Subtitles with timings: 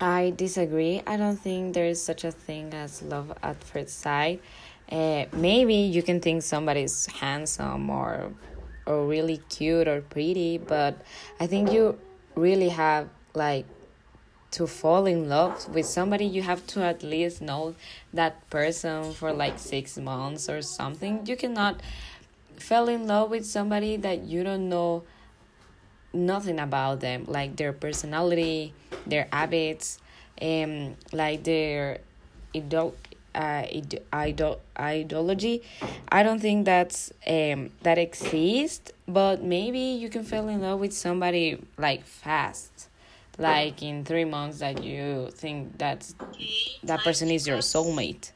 [0.00, 1.02] I disagree.
[1.06, 4.40] I don't think there is such a thing as love at first sight.
[4.90, 8.32] Uh, maybe you can think somebody's handsome or
[8.86, 11.02] or really cute or pretty, but
[11.40, 11.98] I think you
[12.36, 13.66] really have like
[14.52, 17.74] to fall in love with somebody you have to at least know
[18.14, 21.26] that person for like 6 months or something.
[21.26, 21.82] You cannot
[22.58, 25.04] fall in love with somebody that you don't know
[26.14, 28.72] nothing about them, like their personality,
[29.08, 29.98] their habits,
[30.40, 31.98] um like their
[32.54, 32.94] idol
[33.34, 33.64] uh,
[34.12, 35.62] idol ideology.
[36.10, 40.92] I don't think that's um that exists, but maybe you can fall in love with
[40.92, 42.88] somebody like fast,
[43.38, 46.10] like in three months that you think that
[46.82, 48.30] that person is your soulmate.